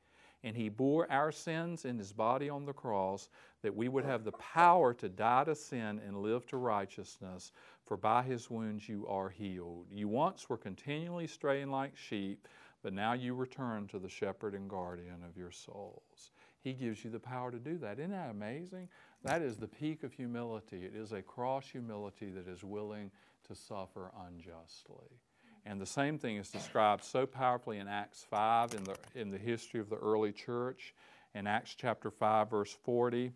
[0.43, 3.29] And he bore our sins in his body on the cross,
[3.61, 7.51] that we would have the power to die to sin and live to righteousness.
[7.89, 9.87] For by his wounds you are healed.
[9.91, 12.47] You once were continually straying like sheep
[12.81, 16.31] but now you return to the shepherd and guardian of your souls.
[16.61, 17.99] He gives you the power to do that.
[17.99, 18.87] Isn't that amazing?
[19.23, 20.85] That is the peak of humility.
[20.85, 23.11] It is a cross humility that is willing
[23.47, 25.19] to suffer unjustly.
[25.65, 29.37] And the same thing is described so powerfully in Acts 5 in the, in the
[29.37, 30.93] history of the early church.
[31.35, 33.33] In Acts chapter 5, verse 40,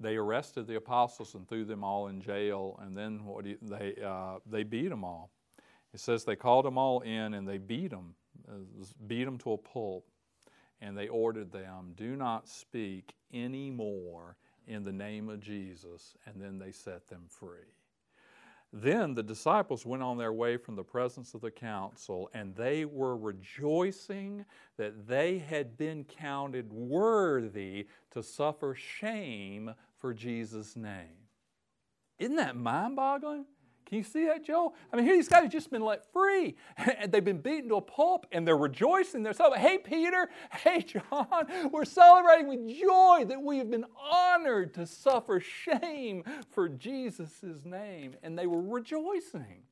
[0.00, 3.94] they arrested the apostles and threw them all in jail, and then what you, they,
[4.04, 5.30] uh, they beat them all.
[5.92, 8.14] It says they called them all in and they beat them,
[8.48, 10.06] uh, beat them to a pulp,
[10.80, 16.40] and they ordered them, do not speak any more in the name of Jesus, and
[16.40, 17.72] then they set them free.
[18.70, 22.84] Then the disciples went on their way from the presence of the council, and they
[22.84, 24.44] were rejoicing
[24.76, 31.28] that they had been counted worthy to suffer shame for Jesus' name.
[32.18, 33.44] Isn't that mind boggling?
[33.86, 34.74] Can you see that, Joel?
[34.92, 37.76] I mean, here these guys have just been let free, and they've been beaten to
[37.76, 39.22] a pulp, and they're rejoicing.
[39.22, 39.66] They're celebrating.
[39.66, 40.28] Hey, Peter.
[40.50, 41.46] Hey, John.
[41.72, 48.16] We're celebrating with joy that we have been honored to suffer shame for Jesus' name,
[48.22, 49.62] and they were rejoicing.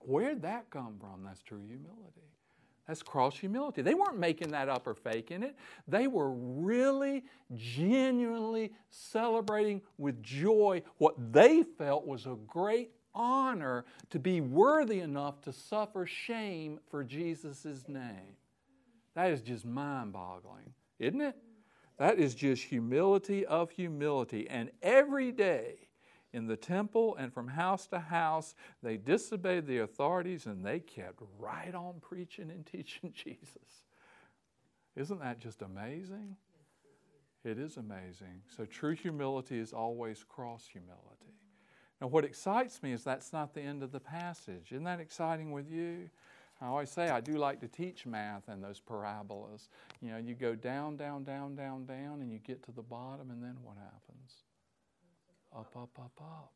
[0.00, 1.24] Where'd that come from?
[1.24, 2.35] That's true humility.
[2.86, 3.82] That's cross humility.
[3.82, 5.56] They weren't making that up or faking it.
[5.88, 14.18] They were really, genuinely celebrating with joy what they felt was a great honor to
[14.18, 18.36] be worthy enough to suffer shame for Jesus' name.
[19.14, 21.36] That is just mind boggling, isn't it?
[21.98, 24.48] That is just humility of humility.
[24.48, 25.88] And every day,
[26.36, 28.54] in the temple and from house to house.
[28.82, 33.84] They disobeyed the authorities and they kept right on preaching and teaching Jesus.
[34.94, 36.36] Isn't that just amazing?
[37.42, 38.42] It is amazing.
[38.54, 41.32] So, true humility is always cross humility.
[42.00, 44.72] Now, what excites me is that's not the end of the passage.
[44.72, 46.10] Isn't that exciting with you?
[46.60, 49.68] I always say I do like to teach math and those parabolas.
[50.02, 53.30] You know, you go down, down, down, down, down, and you get to the bottom,
[53.30, 54.45] and then what happens?
[55.56, 56.52] Up, up, up, up.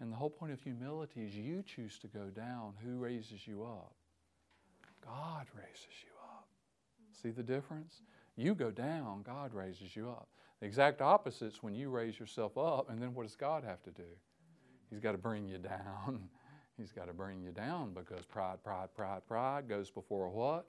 [0.00, 2.74] And the whole point of humility is you choose to go down.
[2.84, 3.94] Who raises you up?
[5.04, 6.48] God raises you up.
[7.22, 8.02] See the difference?
[8.36, 10.28] You go down, God raises you up.
[10.60, 13.82] The exact opposite is when you raise yourself up, and then what does God have
[13.82, 14.08] to do?
[14.90, 16.28] He's got to bring you down.
[16.78, 20.66] He's got to bring you down because pride, pride, pride, pride goes before a what?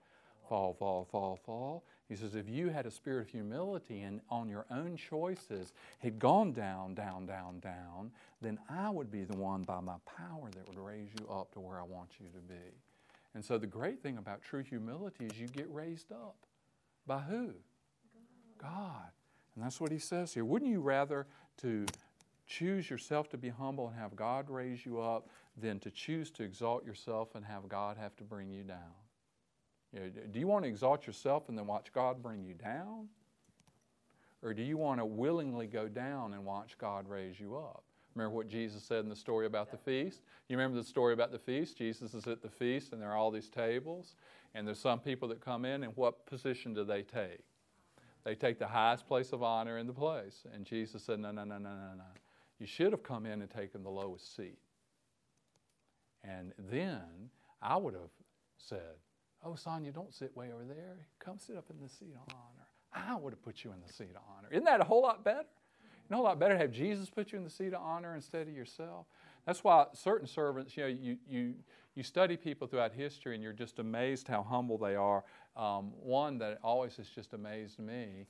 [0.49, 1.86] Fall, fall, fall, fall.
[2.09, 6.19] He says, if you had a spirit of humility and on your own choices had
[6.19, 10.67] gone down, down, down, down, then I would be the one by my power that
[10.67, 12.77] would raise you up to where I want you to be.
[13.33, 16.35] And so the great thing about true humility is you get raised up.
[17.07, 17.53] By who?
[18.57, 19.11] God.
[19.55, 20.45] And that's what he says here.
[20.45, 21.25] Wouldn't you rather
[21.61, 21.85] to
[22.47, 26.43] choose yourself to be humble and have God raise you up than to choose to
[26.43, 28.93] exalt yourself and have God have to bring you down?
[29.93, 33.07] You know, do you want to exalt yourself and then watch God bring you down?
[34.41, 37.83] Or do you want to willingly go down and watch God raise you up?
[38.15, 40.21] Remember what Jesus said in the story about the feast?
[40.47, 41.77] You remember the story about the feast?
[41.77, 44.15] Jesus is at the feast and there are all these tables,
[44.53, 47.39] and there's some people that come in, and what position do they take?
[48.23, 50.45] They take the highest place of honor in the place.
[50.53, 52.03] And Jesus said, No, no, no, no, no, no.
[52.59, 54.59] You should have come in and taken the lowest seat.
[56.23, 57.01] And then
[57.61, 58.11] I would have
[58.57, 58.95] said,
[59.45, 61.07] Oh, Sonia, don't sit way over there.
[61.19, 62.67] Come sit up in the seat of honor.
[62.93, 64.47] I would have put you in the seat of honor.
[64.51, 65.45] Isn't that a whole lot better?
[66.11, 68.53] A lot better to have Jesus put you in the seat of honor instead of
[68.53, 69.07] yourself.
[69.47, 71.55] That's why certain servants, you know, you, you,
[71.95, 75.23] you study people throughout history and you're just amazed how humble they are.
[75.57, 78.27] Um, one that always has just amazed me,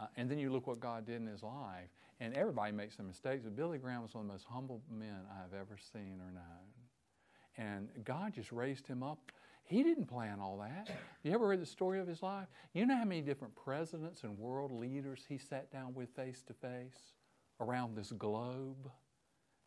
[0.00, 1.88] uh, and then you look what God did in his life,
[2.20, 5.20] and everybody makes some mistakes, but Billy Graham was one of the most humble men
[5.30, 6.66] I've ever seen or known.
[7.58, 9.32] And God just raised him up.
[9.66, 10.88] He didn't plan all that.
[11.24, 12.46] You ever read the story of his life?
[12.72, 16.54] You know how many different presidents and world leaders he sat down with face to
[16.54, 17.14] face
[17.60, 18.90] around this globe?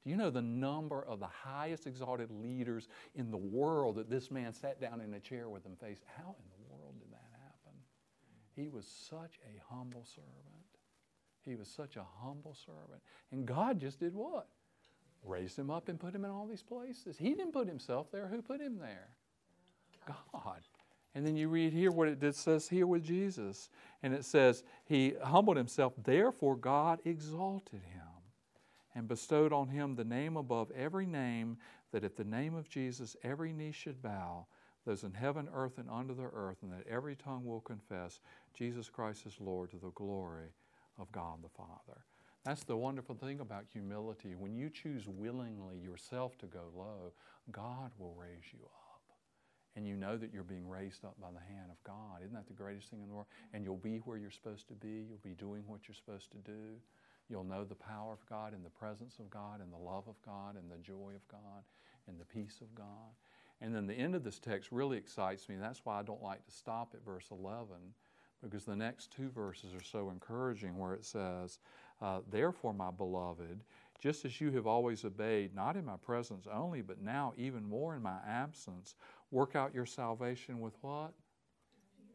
[0.03, 4.31] Do you know the number of the highest exalted leaders in the world that this
[4.31, 5.99] man sat down in a chair with them face?
[6.17, 7.77] How in the world did that happen?
[8.55, 10.29] He was such a humble servant.
[11.43, 13.01] He was such a humble servant.
[13.33, 14.47] And God just did what?
[15.23, 17.17] Raised him up and put him in all these places.
[17.17, 18.27] He didn't put himself there.
[18.27, 19.09] Who put him there?
[20.33, 20.59] God.
[21.15, 23.69] And then you read here what it says here with Jesus.
[24.03, 28.01] And it says, He humbled himself, therefore God exalted him
[28.95, 31.57] and bestowed on him the name above every name,
[31.91, 34.45] that at the name of Jesus every knee should bow,
[34.85, 38.21] those in heaven, earth, and under the earth, and that every tongue will confess
[38.53, 40.53] Jesus Christ is Lord to the glory
[40.97, 42.01] of God the Father.
[42.45, 44.35] That's the wonderful thing about humility.
[44.35, 47.11] When you choose willingly yourself to go low,
[47.51, 48.88] God will raise you up.
[49.79, 52.19] And you know that you're being raised up by the hand of God.
[52.21, 53.27] Isn't that the greatest thing in the world?
[53.53, 55.05] And you'll be where you're supposed to be.
[55.07, 56.75] You'll be doing what you're supposed to do.
[57.29, 60.21] You'll know the power of God and the presence of God and the love of
[60.25, 61.63] God and the joy of God
[62.09, 63.15] and the peace of God.
[63.61, 65.55] And then the end of this text really excites me.
[65.55, 67.77] That's why I don't like to stop at verse 11
[68.43, 71.59] because the next two verses are so encouraging where it says,
[72.01, 73.61] uh, Therefore, my beloved,
[73.99, 77.95] just as you have always obeyed, not in my presence only, but now even more
[77.95, 78.95] in my absence,
[79.31, 81.13] work out your salvation with what?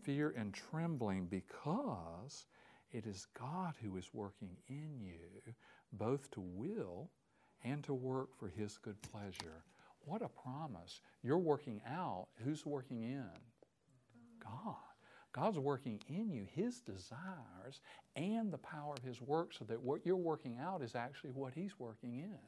[0.02, 2.46] Fear and trembling because
[2.92, 5.54] it is God who is working in you,
[5.92, 7.10] both to will
[7.64, 9.64] and to work for His good pleasure.
[10.04, 11.00] What a promise.
[11.22, 12.28] You're working out.
[12.44, 13.30] Who's working in?
[14.40, 14.76] God.
[15.32, 17.80] God's working in you His desires
[18.14, 21.54] and the power of His work so that what you're working out is actually what
[21.54, 22.38] He's working in.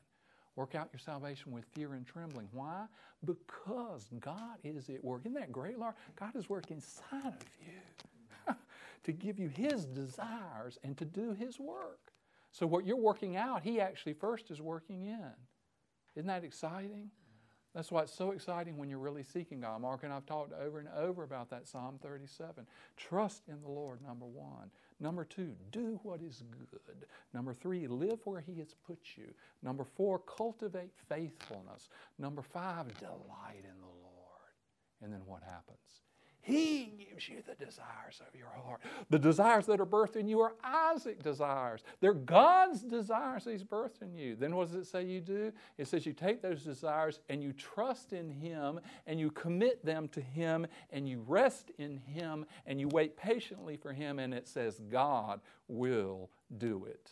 [0.57, 2.49] Work out your salvation with fear and trembling.
[2.53, 2.87] Why?
[3.25, 5.23] Because God is at work.
[5.23, 5.95] Isn't that great, Lord?
[6.19, 8.55] God is working inside of you
[9.05, 12.13] to give you His desires and to do His work.
[12.53, 15.33] So, what you're working out, He actually first is working in.
[16.15, 17.11] Isn't that exciting?
[17.75, 19.83] That's why it's so exciting when you're really seeking God.
[19.83, 22.67] Mark and I've talked over and over about that Psalm 37.
[22.97, 24.71] Trust in the Lord, number one.
[24.99, 27.07] Number two, do what is good.
[27.35, 29.27] Number three, live where He has put you.
[29.63, 31.91] Number four, cultivate faithfulness.
[32.19, 34.53] Number five, delight in the Lord.
[35.03, 36.06] And then what happens?
[36.47, 38.81] He gives you the desires of your heart.
[39.11, 41.83] The desires that are birthed in you are Isaac desires.
[41.99, 44.37] They're God's desires He's birthed in you.
[44.37, 45.51] Then what does it say you do?
[45.77, 48.79] It says you take those desires and you trust in Him
[49.09, 53.77] and you commit them to Him and you rest in Him and you wait patiently
[53.77, 57.11] for Him and it says God will do it.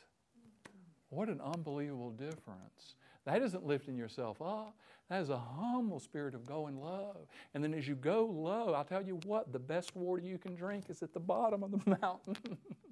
[1.08, 2.94] What an unbelievable difference.
[3.24, 4.76] That isn't lifting yourself up.
[5.10, 7.28] That is a humble spirit of going low.
[7.52, 10.54] And then as you go low, I'll tell you what, the best water you can
[10.54, 12.36] drink is at the bottom of the mountain.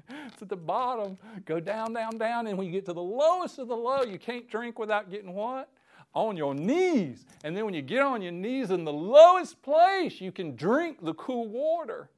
[0.09, 1.17] it's at the bottom.
[1.47, 2.47] Go down, down, down.
[2.47, 5.33] And when you get to the lowest of the low, you can't drink without getting
[5.33, 5.71] what?
[6.15, 7.25] On your knees.
[7.45, 11.03] And then when you get on your knees in the lowest place, you can drink
[11.03, 12.11] the cool water.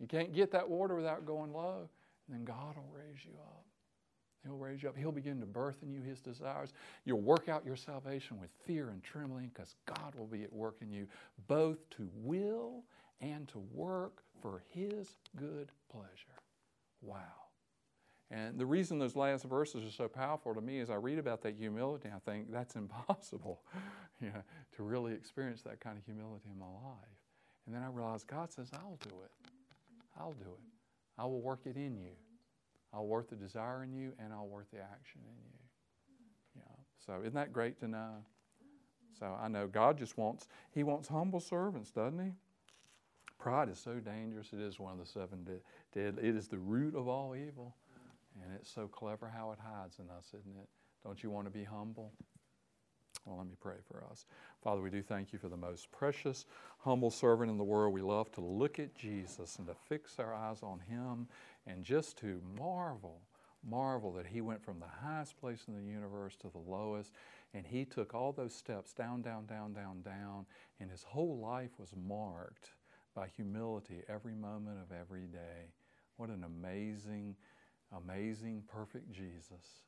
[0.00, 1.88] You can't get that water without going low.
[2.26, 3.63] And then God will raise you up.
[4.44, 4.96] He'll raise you up.
[4.96, 6.72] He'll begin to birth in you His desires.
[7.04, 10.76] You'll work out your salvation with fear and trembling because God will be at work
[10.80, 11.06] in you,
[11.46, 12.84] both to will
[13.20, 16.40] and to work for His good pleasure.
[17.00, 17.18] Wow.
[18.30, 21.42] And the reason those last verses are so powerful to me is I read about
[21.42, 23.62] that humility, I think that's impossible
[24.20, 24.42] you know,
[24.76, 27.08] to really experience that kind of humility in my life.
[27.66, 29.50] And then I realize God says, I'll do it.
[30.18, 30.64] I'll do it.
[31.18, 32.10] I will work it in you.
[32.94, 35.58] I'll work the desire in you and I'll work the action in you.
[36.56, 36.62] Yeah.
[37.04, 38.24] So isn't that great to know?
[39.18, 42.32] So I know God just wants, He wants humble servants, doesn't He?
[43.38, 44.48] Pride is so dangerous.
[44.52, 45.44] It is one of the seven
[45.92, 46.18] dead.
[46.20, 47.74] It is the root of all evil.
[48.42, 50.68] And it's so clever how it hides in us, isn't it?
[51.04, 52.12] Don't you want to be humble?
[53.24, 54.26] Well, let me pray for us.
[54.62, 56.44] Father, we do thank you for the most precious,
[56.80, 57.94] humble servant in the world.
[57.94, 61.28] We love to look at Jesus and to fix our eyes on him
[61.66, 63.22] and just to marvel,
[63.66, 67.12] marvel that he went from the highest place in the universe to the lowest.
[67.54, 70.44] And he took all those steps down, down, down, down, down.
[70.78, 72.72] And his whole life was marked
[73.14, 75.70] by humility every moment of every day.
[76.16, 77.36] What an amazing,
[77.96, 79.82] amazing, perfect Jesus.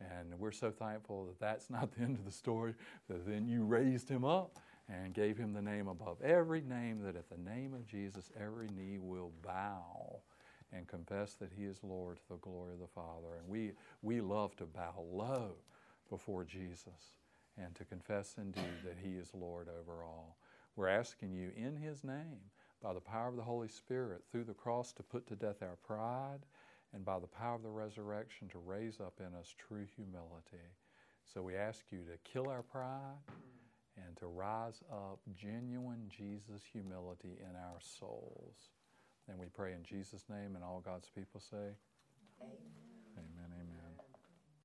[0.00, 2.74] And we're so thankful that that's not the end of the story,
[3.08, 7.16] that then you raised him up and gave him the name above every name, that
[7.16, 10.20] at the name of Jesus, every knee will bow
[10.72, 13.36] and confess that he is Lord to the glory of the Father.
[13.38, 13.72] And we,
[14.02, 15.52] we love to bow low
[16.08, 17.16] before Jesus
[17.58, 20.36] and to confess indeed that he is Lord over all.
[20.76, 22.40] We're asking you in his name,
[22.82, 25.76] by the power of the Holy Spirit, through the cross to put to death our
[25.86, 26.40] pride
[26.94, 30.66] and by the power of the resurrection to raise up in us true humility.
[31.24, 33.18] So we ask you to kill our pride
[33.96, 38.70] and to rise up genuine Jesus humility in our souls.
[39.28, 41.76] And we pray in Jesus' name, and all God's people say,
[42.42, 42.89] Amen.